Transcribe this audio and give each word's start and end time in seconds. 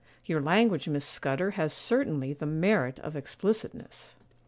'Your 0.25 0.41
language, 0.41 0.87
Miss 0.89 1.05
Scudder, 1.05 1.51
has 1.51 1.71
certainly 1.73 2.33
the 2.33 2.47
merit 2.47 2.97
of 3.01 3.15
explicitness. 3.15 4.15